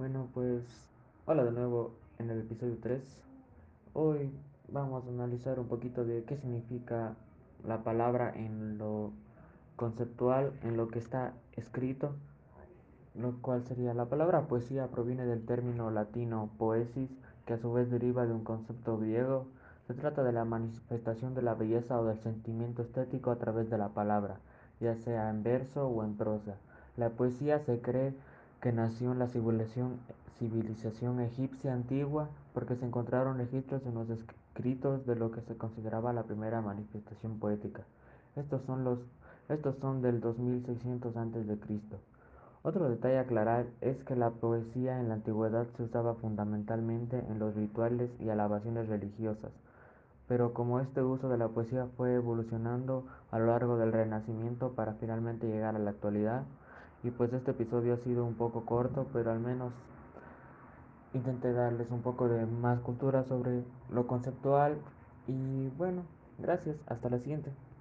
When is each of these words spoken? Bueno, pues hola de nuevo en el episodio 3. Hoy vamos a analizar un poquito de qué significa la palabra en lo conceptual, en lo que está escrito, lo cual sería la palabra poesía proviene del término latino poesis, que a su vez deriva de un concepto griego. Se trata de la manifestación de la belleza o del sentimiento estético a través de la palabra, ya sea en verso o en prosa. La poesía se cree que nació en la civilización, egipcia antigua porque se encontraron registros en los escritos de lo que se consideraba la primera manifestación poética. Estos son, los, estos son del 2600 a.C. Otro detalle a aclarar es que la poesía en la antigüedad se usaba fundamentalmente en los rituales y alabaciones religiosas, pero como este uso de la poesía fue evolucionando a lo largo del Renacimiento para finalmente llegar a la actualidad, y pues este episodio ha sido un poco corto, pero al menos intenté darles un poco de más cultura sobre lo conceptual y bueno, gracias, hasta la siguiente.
Bueno, 0.00 0.28
pues 0.32 0.62
hola 1.26 1.44
de 1.44 1.52
nuevo 1.52 1.90
en 2.18 2.30
el 2.30 2.40
episodio 2.40 2.78
3. 2.80 3.02
Hoy 3.92 4.30
vamos 4.72 5.04
a 5.04 5.10
analizar 5.10 5.60
un 5.60 5.68
poquito 5.68 6.06
de 6.06 6.24
qué 6.24 6.38
significa 6.38 7.16
la 7.66 7.84
palabra 7.84 8.32
en 8.34 8.78
lo 8.78 9.10
conceptual, 9.76 10.54
en 10.62 10.78
lo 10.78 10.88
que 10.88 11.00
está 11.00 11.34
escrito, 11.54 12.14
lo 13.14 13.42
cual 13.42 13.62
sería 13.66 13.92
la 13.92 14.06
palabra 14.06 14.48
poesía 14.48 14.86
proviene 14.86 15.26
del 15.26 15.44
término 15.44 15.90
latino 15.90 16.48
poesis, 16.56 17.10
que 17.44 17.52
a 17.52 17.58
su 17.58 17.70
vez 17.70 17.90
deriva 17.90 18.24
de 18.24 18.32
un 18.32 18.42
concepto 18.42 18.96
griego. 18.96 19.48
Se 19.86 19.92
trata 19.92 20.22
de 20.22 20.32
la 20.32 20.46
manifestación 20.46 21.34
de 21.34 21.42
la 21.42 21.52
belleza 21.52 22.00
o 22.00 22.06
del 22.06 22.18
sentimiento 22.20 22.80
estético 22.80 23.32
a 23.32 23.36
través 23.36 23.68
de 23.68 23.76
la 23.76 23.90
palabra, 23.90 24.38
ya 24.80 24.96
sea 24.96 25.28
en 25.28 25.42
verso 25.42 25.88
o 25.88 26.02
en 26.04 26.16
prosa. 26.16 26.54
La 26.96 27.10
poesía 27.10 27.58
se 27.60 27.82
cree 27.82 28.14
que 28.60 28.72
nació 28.72 29.12
en 29.12 29.18
la 29.18 29.28
civilización, 29.28 31.20
egipcia 31.20 31.72
antigua 31.72 32.28
porque 32.52 32.76
se 32.76 32.84
encontraron 32.84 33.38
registros 33.38 33.84
en 33.86 33.94
los 33.94 34.10
escritos 34.10 35.06
de 35.06 35.16
lo 35.16 35.30
que 35.30 35.40
se 35.42 35.56
consideraba 35.56 36.12
la 36.12 36.24
primera 36.24 36.60
manifestación 36.60 37.38
poética. 37.38 37.82
Estos 38.36 38.62
son, 38.66 38.84
los, 38.84 38.98
estos 39.48 39.76
son 39.76 40.02
del 40.02 40.20
2600 40.20 41.16
a.C. 41.16 41.58
Otro 42.62 42.90
detalle 42.90 43.16
a 43.16 43.22
aclarar 43.22 43.66
es 43.80 43.96
que 44.04 44.14
la 44.14 44.30
poesía 44.30 45.00
en 45.00 45.08
la 45.08 45.14
antigüedad 45.14 45.66
se 45.76 45.84
usaba 45.84 46.14
fundamentalmente 46.14 47.18
en 47.30 47.38
los 47.38 47.54
rituales 47.54 48.10
y 48.20 48.28
alabaciones 48.28 48.88
religiosas, 48.88 49.50
pero 50.28 50.52
como 50.52 50.80
este 50.80 51.02
uso 51.02 51.30
de 51.30 51.38
la 51.38 51.48
poesía 51.48 51.86
fue 51.96 52.14
evolucionando 52.14 53.06
a 53.30 53.38
lo 53.38 53.46
largo 53.46 53.78
del 53.78 53.92
Renacimiento 53.92 54.72
para 54.72 54.92
finalmente 54.94 55.46
llegar 55.46 55.74
a 55.74 55.78
la 55.78 55.90
actualidad, 55.90 56.42
y 57.02 57.10
pues 57.10 57.32
este 57.32 57.52
episodio 57.52 57.94
ha 57.94 57.98
sido 57.98 58.24
un 58.24 58.34
poco 58.34 58.64
corto, 58.64 59.06
pero 59.12 59.30
al 59.32 59.40
menos 59.40 59.72
intenté 61.14 61.52
darles 61.52 61.90
un 61.90 62.02
poco 62.02 62.28
de 62.28 62.46
más 62.46 62.80
cultura 62.80 63.24
sobre 63.24 63.62
lo 63.90 64.06
conceptual 64.06 64.76
y 65.26 65.68
bueno, 65.76 66.02
gracias, 66.38 66.76
hasta 66.86 67.08
la 67.08 67.18
siguiente. 67.18 67.50